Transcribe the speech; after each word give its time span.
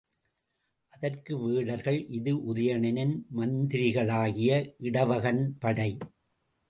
அதற்கு 0.91 1.33
வேடர்கள் 1.41 1.99
இது 2.09 2.31
உதயணனின் 2.53 3.13
மந்திரிகளாகிய 3.37 4.51
இடவகன் 4.79 5.43
படை. 5.59 5.91